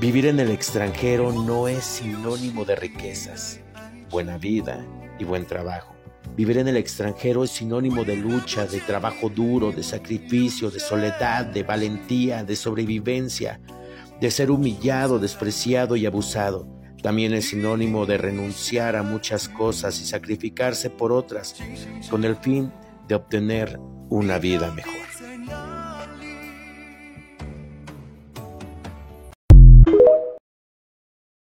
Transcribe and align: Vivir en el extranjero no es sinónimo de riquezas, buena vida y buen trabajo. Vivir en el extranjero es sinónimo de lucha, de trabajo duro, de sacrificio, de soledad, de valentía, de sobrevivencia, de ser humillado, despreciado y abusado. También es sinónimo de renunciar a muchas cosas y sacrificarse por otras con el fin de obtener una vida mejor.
Vivir 0.00 0.26
en 0.26 0.38
el 0.40 0.50
extranjero 0.50 1.32
no 1.32 1.68
es 1.68 1.82
sinónimo 1.82 2.66
de 2.66 2.76
riquezas, 2.76 3.60
buena 4.10 4.36
vida 4.36 4.84
y 5.18 5.24
buen 5.24 5.46
trabajo. 5.46 5.94
Vivir 6.36 6.58
en 6.58 6.68
el 6.68 6.76
extranjero 6.76 7.44
es 7.44 7.50
sinónimo 7.50 8.04
de 8.04 8.14
lucha, 8.14 8.66
de 8.66 8.80
trabajo 8.80 9.30
duro, 9.30 9.72
de 9.72 9.82
sacrificio, 9.82 10.70
de 10.70 10.80
soledad, 10.80 11.46
de 11.46 11.62
valentía, 11.62 12.44
de 12.44 12.56
sobrevivencia, 12.56 13.58
de 14.20 14.30
ser 14.30 14.50
humillado, 14.50 15.18
despreciado 15.18 15.96
y 15.96 16.04
abusado. 16.04 16.68
También 17.02 17.32
es 17.32 17.48
sinónimo 17.48 18.04
de 18.04 18.18
renunciar 18.18 18.96
a 18.96 19.02
muchas 19.02 19.48
cosas 19.48 19.98
y 20.02 20.04
sacrificarse 20.04 20.90
por 20.90 21.10
otras 21.10 21.56
con 22.10 22.24
el 22.24 22.36
fin 22.36 22.70
de 23.08 23.14
obtener 23.14 23.80
una 24.10 24.38
vida 24.38 24.70
mejor. 24.72 24.95